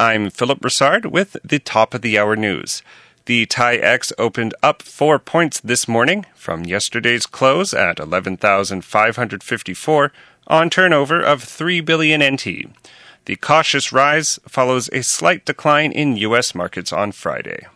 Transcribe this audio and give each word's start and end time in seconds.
I'm 0.00 0.30
Philip 0.30 0.60
Broussard 0.60 1.04
with 1.04 1.36
the 1.44 1.58
top 1.58 1.92
of 1.92 2.00
the 2.00 2.18
hour 2.18 2.34
news. 2.34 2.82
The 3.26 3.44
TAIEX 3.44 4.14
opened 4.16 4.54
up 4.62 4.80
four 4.80 5.18
points 5.18 5.60
this 5.60 5.86
morning 5.86 6.24
from 6.34 6.64
yesterday's 6.64 7.26
close 7.26 7.74
at 7.74 7.98
11,554 7.98 10.12
on 10.46 10.70
turnover 10.70 11.20
of 11.20 11.42
3 11.42 11.82
billion 11.82 12.34
NT. 12.34 12.70
The 13.26 13.36
cautious 13.36 13.92
rise 13.92 14.38
follows 14.48 14.88
a 14.90 15.02
slight 15.02 15.44
decline 15.44 15.92
in 15.92 16.16
U.S. 16.16 16.54
markets 16.54 16.94
on 16.94 17.12
Friday. 17.12 17.66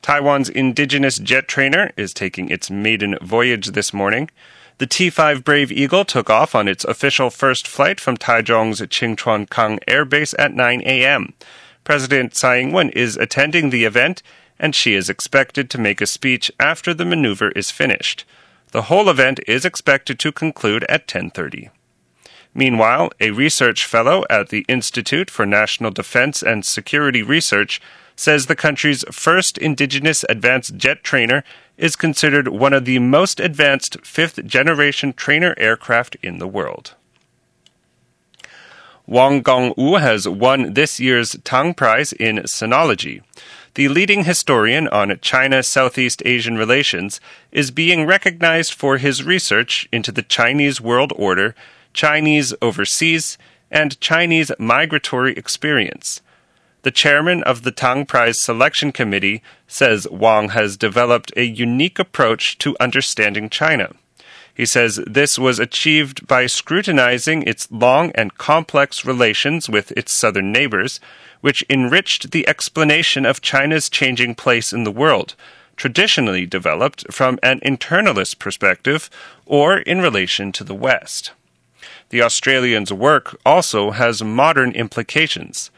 Taiwan's 0.00 0.48
indigenous 0.48 1.18
jet 1.18 1.48
trainer 1.48 1.90
is 1.96 2.14
taking 2.14 2.50
its 2.50 2.70
maiden 2.70 3.18
voyage 3.20 3.72
this 3.72 3.92
morning. 3.92 4.30
The 4.82 4.88
T-5 4.88 5.44
Brave 5.44 5.70
Eagle 5.70 6.04
took 6.04 6.28
off 6.28 6.56
on 6.56 6.66
its 6.66 6.84
official 6.84 7.30
first 7.30 7.68
flight 7.68 8.00
from 8.00 8.16
Taichung's 8.16 8.84
Ching 8.90 9.14
Chuan 9.14 9.46
Kang 9.46 9.78
Air 9.86 10.04
Base 10.04 10.34
at 10.40 10.54
9 10.54 10.82
a.m. 10.84 11.34
President 11.84 12.34
Tsai 12.34 12.58
Ing-wen 12.58 12.88
is 12.88 13.16
attending 13.16 13.70
the 13.70 13.84
event, 13.84 14.24
and 14.58 14.74
she 14.74 14.94
is 14.94 15.08
expected 15.08 15.70
to 15.70 15.78
make 15.78 16.00
a 16.00 16.04
speech 16.06 16.50
after 16.58 16.92
the 16.92 17.04
maneuver 17.04 17.52
is 17.52 17.70
finished. 17.70 18.24
The 18.72 18.82
whole 18.82 19.08
event 19.08 19.38
is 19.46 19.64
expected 19.64 20.18
to 20.18 20.32
conclude 20.32 20.82
at 20.88 21.06
10:30. 21.06 21.70
Meanwhile, 22.52 23.12
a 23.20 23.30
research 23.30 23.84
fellow 23.84 24.24
at 24.28 24.48
the 24.48 24.64
Institute 24.66 25.30
for 25.30 25.46
National 25.46 25.92
Defense 25.92 26.42
and 26.42 26.66
Security 26.66 27.22
Research 27.22 27.80
says 28.22 28.46
the 28.46 28.56
country's 28.56 29.04
first 29.10 29.58
indigenous 29.58 30.24
advanced 30.28 30.76
jet 30.76 31.02
trainer 31.02 31.42
is 31.76 31.96
considered 31.96 32.46
one 32.46 32.72
of 32.72 32.84
the 32.84 33.00
most 33.00 33.40
advanced 33.40 33.96
fifth 34.06 34.44
generation 34.46 35.12
trainer 35.12 35.54
aircraft 35.58 36.16
in 36.22 36.38
the 36.38 36.46
world. 36.46 36.94
Wang 39.04 39.42
Gungwu 39.42 40.00
has 40.00 40.28
won 40.28 40.74
this 40.74 41.00
year's 41.00 41.36
Tang 41.42 41.74
Prize 41.74 42.12
in 42.12 42.36
Sinology. 42.38 43.20
The 43.74 43.88
leading 43.88 44.24
historian 44.24 44.86
on 44.88 45.18
China 45.20 45.62
Southeast 45.62 46.22
Asian 46.24 46.56
relations 46.56 47.20
is 47.50 47.72
being 47.72 48.06
recognized 48.06 48.72
for 48.72 48.98
his 48.98 49.24
research 49.24 49.88
into 49.90 50.12
the 50.12 50.22
Chinese 50.22 50.80
world 50.80 51.12
order, 51.16 51.56
Chinese 51.92 52.54
overseas, 52.62 53.36
and 53.70 54.00
Chinese 54.00 54.52
migratory 54.58 55.32
experience. 55.32 56.22
The 56.82 56.90
chairman 56.90 57.44
of 57.44 57.62
the 57.62 57.70
Tang 57.70 58.06
Prize 58.06 58.40
Selection 58.40 58.90
Committee 58.90 59.40
says 59.68 60.08
Wang 60.10 60.48
has 60.48 60.76
developed 60.76 61.32
a 61.36 61.44
unique 61.44 62.00
approach 62.00 62.58
to 62.58 62.76
understanding 62.80 63.48
China. 63.48 63.92
He 64.54 64.66
says 64.66 65.00
this 65.06 65.38
was 65.38 65.58
achieved 65.58 66.26
by 66.26 66.46
scrutinizing 66.46 67.44
its 67.44 67.70
long 67.70 68.10
and 68.16 68.36
complex 68.36 69.04
relations 69.04 69.68
with 69.68 69.92
its 69.92 70.12
southern 70.12 70.50
neighbors, 70.50 71.00
which 71.40 71.64
enriched 71.70 72.32
the 72.32 72.46
explanation 72.48 73.24
of 73.24 73.40
China's 73.40 73.88
changing 73.88 74.34
place 74.34 74.72
in 74.72 74.84
the 74.84 74.90
world, 74.90 75.36
traditionally 75.76 76.46
developed 76.46 77.10
from 77.12 77.38
an 77.42 77.60
internalist 77.60 78.38
perspective 78.38 79.08
or 79.46 79.78
in 79.78 80.00
relation 80.00 80.50
to 80.52 80.64
the 80.64 80.74
West. 80.74 81.32
The 82.10 82.22
Australian's 82.22 82.92
work 82.92 83.38
also 83.46 83.92
has 83.92 84.22
modern 84.22 84.72
implications. 84.72 85.70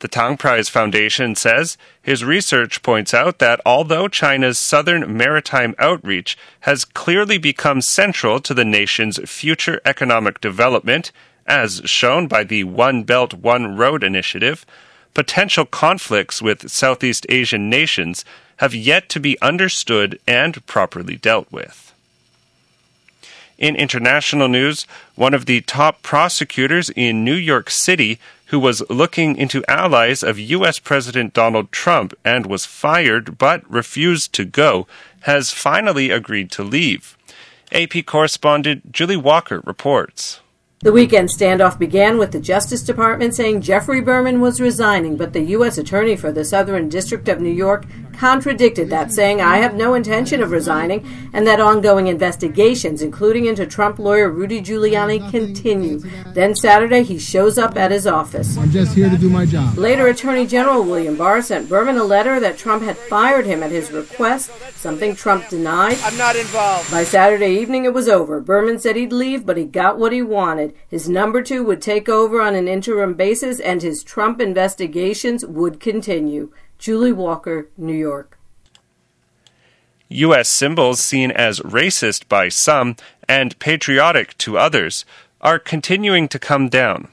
The 0.00 0.08
Tang 0.08 0.38
Prize 0.38 0.70
Foundation 0.70 1.34
says 1.34 1.76
his 2.02 2.24
research 2.24 2.82
points 2.82 3.12
out 3.12 3.38
that 3.38 3.60
although 3.66 4.08
China's 4.08 4.58
southern 4.58 5.14
maritime 5.14 5.74
outreach 5.78 6.38
has 6.60 6.86
clearly 6.86 7.36
become 7.36 7.82
central 7.82 8.40
to 8.40 8.54
the 8.54 8.64
nation's 8.64 9.18
future 9.30 9.78
economic 9.84 10.40
development, 10.40 11.12
as 11.46 11.82
shown 11.84 12.28
by 12.28 12.44
the 12.44 12.64
One 12.64 13.02
Belt, 13.02 13.34
One 13.34 13.76
Road 13.76 14.02
initiative, 14.02 14.64
potential 15.12 15.66
conflicts 15.66 16.40
with 16.40 16.70
Southeast 16.70 17.26
Asian 17.28 17.68
nations 17.68 18.24
have 18.56 18.74
yet 18.74 19.10
to 19.10 19.20
be 19.20 19.40
understood 19.42 20.18
and 20.26 20.64
properly 20.66 21.16
dealt 21.16 21.52
with. 21.52 21.92
In 23.58 23.76
international 23.76 24.48
news, 24.48 24.86
one 25.16 25.34
of 25.34 25.44
the 25.44 25.60
top 25.60 26.00
prosecutors 26.00 26.88
in 26.88 27.22
New 27.22 27.34
York 27.34 27.68
City 27.68 28.18
who 28.50 28.58
was 28.58 28.82
looking 28.90 29.36
into 29.36 29.64
allies 29.68 30.24
of 30.24 30.38
U.S. 30.38 30.80
President 30.80 31.32
Donald 31.32 31.70
Trump 31.70 32.12
and 32.24 32.46
was 32.46 32.66
fired 32.66 33.38
but 33.38 33.68
refused 33.70 34.32
to 34.34 34.44
go, 34.44 34.88
has 35.20 35.52
finally 35.52 36.10
agreed 36.10 36.50
to 36.50 36.64
leave. 36.64 37.16
AP 37.70 38.04
correspondent 38.06 38.90
Julie 38.90 39.16
Walker 39.16 39.60
reports. 39.64 40.40
The 40.80 40.92
weekend 40.92 41.28
standoff 41.28 41.78
began 41.78 42.18
with 42.18 42.32
the 42.32 42.40
Justice 42.40 42.82
Department 42.82 43.34
saying 43.34 43.60
Geoffrey 43.60 44.00
Berman 44.00 44.40
was 44.40 44.60
resigning, 44.60 45.16
but 45.16 45.32
the 45.32 45.42
U.S. 45.42 45.78
Attorney 45.78 46.16
for 46.16 46.32
the 46.32 46.44
Southern 46.44 46.88
District 46.88 47.28
of 47.28 47.40
New 47.40 47.52
York 47.52 47.84
contradicted 48.20 48.90
that, 48.90 49.10
saying, 49.10 49.40
I 49.40 49.56
have 49.56 49.74
no 49.74 49.94
intention 49.94 50.42
of 50.42 50.50
resigning, 50.50 51.06
and 51.32 51.46
that 51.46 51.58
ongoing 51.58 52.06
investigations, 52.06 53.00
including 53.00 53.46
into 53.46 53.64
Trump 53.64 53.98
lawyer 53.98 54.28
Rudy 54.30 54.60
Giuliani, 54.60 55.30
continue. 55.30 56.00
Then 56.34 56.54
Saturday, 56.54 57.02
he 57.02 57.18
shows 57.18 57.56
up 57.56 57.78
at 57.78 57.90
his 57.90 58.06
office. 58.06 58.58
I'm 58.58 58.70
just 58.70 58.94
here 58.94 59.08
to 59.08 59.16
do 59.16 59.30
my 59.30 59.46
job. 59.46 59.78
Later, 59.78 60.08
Attorney 60.08 60.46
General 60.46 60.82
William 60.82 61.16
Barr 61.16 61.40
sent 61.40 61.70
Berman 61.70 61.96
a 61.96 62.04
letter 62.04 62.38
that 62.40 62.58
Trump 62.58 62.82
had 62.82 62.98
fired 62.98 63.46
him 63.46 63.62
at 63.62 63.70
his 63.70 63.90
request, 63.90 64.50
something 64.74 65.16
Trump 65.16 65.48
denied. 65.48 65.96
I'm 66.02 66.18
not 66.18 66.36
involved. 66.36 66.90
By 66.90 67.04
Saturday 67.04 67.58
evening, 67.58 67.86
it 67.86 67.94
was 67.94 68.06
over. 68.06 68.38
Berman 68.38 68.80
said 68.80 68.96
he'd 68.96 69.14
leave, 69.14 69.46
but 69.46 69.56
he 69.56 69.64
got 69.64 69.98
what 69.98 70.12
he 70.12 70.20
wanted. 70.20 70.74
His 70.86 71.08
number 71.08 71.40
two 71.40 71.64
would 71.64 71.80
take 71.80 72.10
over 72.10 72.42
on 72.42 72.54
an 72.54 72.68
interim 72.68 73.14
basis, 73.14 73.60
and 73.60 73.80
his 73.80 74.04
Trump 74.04 74.42
investigations 74.42 75.42
would 75.46 75.80
continue. 75.80 76.52
Julie 76.80 77.12
Walker, 77.12 77.68
New 77.76 77.94
York. 77.94 78.38
U.S. 80.08 80.48
symbols 80.48 80.98
seen 80.98 81.30
as 81.30 81.60
racist 81.60 82.26
by 82.26 82.48
some 82.48 82.96
and 83.28 83.56
patriotic 83.58 84.36
to 84.38 84.56
others 84.56 85.04
are 85.42 85.58
continuing 85.58 86.26
to 86.28 86.38
come 86.38 86.70
down. 86.70 87.08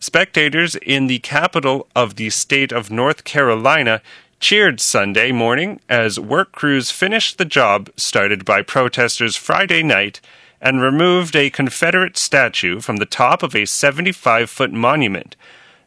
Spectators 0.00 0.76
in 0.76 1.08
the 1.08 1.18
capital 1.18 1.86
of 1.94 2.16
the 2.16 2.30
state 2.30 2.72
of 2.72 2.90
North 2.90 3.24
Carolina 3.24 4.00
cheered 4.40 4.80
Sunday 4.80 5.30
morning 5.30 5.78
as 5.90 6.18
work 6.18 6.50
crews 6.52 6.90
finished 6.90 7.36
the 7.36 7.44
job 7.44 7.90
started 7.96 8.46
by 8.46 8.62
protesters 8.62 9.36
Friday 9.36 9.82
night 9.82 10.22
and 10.58 10.80
removed 10.80 11.36
a 11.36 11.50
Confederate 11.50 12.16
statue 12.16 12.80
from 12.80 12.96
the 12.96 13.04
top 13.04 13.42
of 13.42 13.54
a 13.54 13.66
75 13.66 14.48
foot 14.48 14.72
monument. 14.72 15.36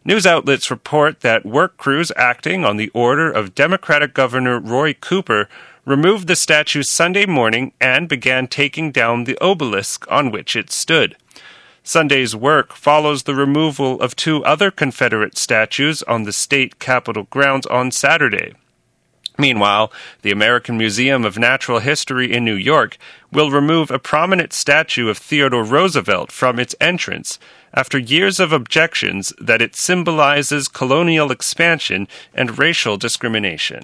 News 0.08 0.28
outlets 0.28 0.70
report 0.70 1.22
that 1.22 1.48
work 1.48 1.78
crews 1.78 2.12
acting 2.16 2.64
on 2.64 2.78
the 2.78 2.90
order 2.90 3.32
of 3.32 3.56
Democratic 3.56 4.14
Governor 4.14 4.60
Roy 4.60 4.94
Cooper 4.94 5.50
removed 5.84 6.28
the 6.28 6.36
statue 6.36 6.84
Sunday 6.84 7.26
morning 7.26 7.74
and 7.82 8.08
began 8.08 8.46
taking 8.46 8.92
down 8.92 9.24
the 9.24 9.36
obelisk 9.42 10.06
on 10.12 10.30
which 10.30 10.56
it 10.56 10.72
stood. 10.72 11.18
Sunday's 11.82 12.36
work 12.36 12.74
follows 12.74 13.24
the 13.24 13.34
removal 13.34 14.00
of 14.00 14.16
two 14.16 14.46
other 14.46 14.70
Confederate 14.70 15.40
statues 15.40 16.04
on 16.04 16.22
the 16.22 16.34
state 16.34 16.78
capitol 16.78 17.24
grounds 17.32 17.66
on 17.66 17.90
Saturday. 17.90 18.54
Meanwhile, 19.38 19.92
the 20.22 20.32
American 20.32 20.78
Museum 20.78 21.26
of 21.26 21.38
Natural 21.38 21.80
History 21.80 22.32
in 22.32 22.46
New 22.46 22.56
York 22.56 22.98
will 23.32 23.52
remove 23.52 23.92
a 23.92 24.00
prominent 24.00 24.54
statue 24.54 25.10
of 25.10 25.18
Theodore 25.18 25.64
Roosevelt 25.64 26.32
from 26.32 26.58
its 26.58 26.76
entrance 26.80 27.38
after 27.74 27.98
years 27.98 28.40
of 28.40 28.54
objections 28.54 29.34
that 29.40 29.62
it 29.62 29.76
symbolizes 29.76 30.70
colonial 30.70 31.32
expansion 31.32 32.08
and 32.34 32.58
racial 32.58 32.96
discrimination. 32.96 33.84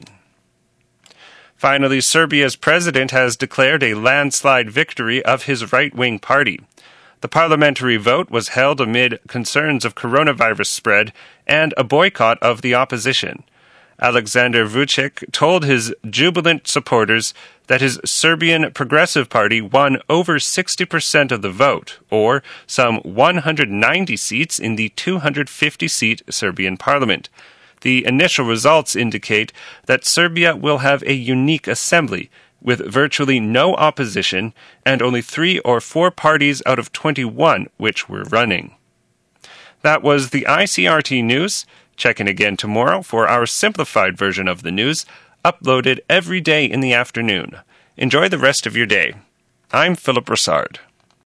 Finally, 1.57 2.01
Serbia's 2.01 2.55
president 2.55 3.11
has 3.11 3.35
declared 3.35 3.83
a 3.83 3.93
landslide 3.93 4.71
victory 4.71 5.23
of 5.23 5.43
his 5.43 5.71
right 5.71 5.93
wing 5.93 6.17
party. 6.17 6.59
The 7.19 7.27
parliamentary 7.27 7.97
vote 7.97 8.31
was 8.31 8.49
held 8.49 8.81
amid 8.81 9.19
concerns 9.27 9.85
of 9.85 9.93
coronavirus 9.93 10.67
spread 10.67 11.13
and 11.45 11.71
a 11.77 11.83
boycott 11.83 12.39
of 12.41 12.63
the 12.63 12.73
opposition. 12.73 13.43
Alexander 14.01 14.65
Vucic 14.65 15.31
told 15.31 15.63
his 15.63 15.93
jubilant 16.09 16.67
supporters 16.67 17.33
that 17.67 17.81
his 17.81 17.99
Serbian 18.03 18.71
Progressive 18.71 19.29
Party 19.29 19.61
won 19.61 19.99
over 20.09 20.39
60% 20.39 21.31
of 21.31 21.41
the 21.41 21.51
vote, 21.51 21.99
or 22.09 22.41
some 22.65 22.97
190 22.97 24.17
seats 24.17 24.59
in 24.59 24.75
the 24.75 24.89
250 24.89 25.87
seat 25.87 26.21
Serbian 26.29 26.77
parliament. 26.77 27.29
The 27.81 28.05
initial 28.05 28.45
results 28.45 28.95
indicate 28.95 29.53
that 29.85 30.05
Serbia 30.05 30.55
will 30.55 30.79
have 30.79 31.03
a 31.03 31.13
unique 31.13 31.67
assembly 31.67 32.31
with 32.61 32.91
virtually 32.91 33.39
no 33.39 33.75
opposition 33.75 34.53
and 34.85 35.01
only 35.01 35.21
three 35.21 35.59
or 35.59 35.81
four 35.81 36.11
parties 36.11 36.61
out 36.65 36.79
of 36.79 36.91
21 36.91 37.67
which 37.77 38.07
were 38.07 38.23
running. 38.23 38.75
That 39.81 40.03
was 40.03 40.29
the 40.29 40.45
ICRT 40.47 41.23
news. 41.23 41.65
Check 42.01 42.19
in 42.19 42.27
again 42.27 42.57
tomorrow 42.57 43.03
for 43.03 43.27
our 43.27 43.45
simplified 43.45 44.17
version 44.17 44.47
of 44.47 44.63
the 44.63 44.71
news, 44.71 45.05
uploaded 45.45 45.99
every 46.09 46.41
day 46.41 46.65
in 46.65 46.79
the 46.79 46.95
afternoon. 46.95 47.59
Enjoy 47.95 48.27
the 48.27 48.39
rest 48.39 48.65
of 48.65 48.75
your 48.75 48.87
day. 48.87 49.13
I'm 49.71 49.93
Philip 49.95 50.25
Broussard. 50.25 50.79